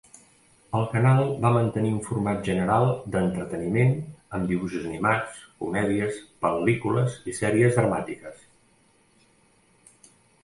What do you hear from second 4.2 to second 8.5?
amb dibuixos animats, comèdies, pel·lícules i sèries dramàtiques.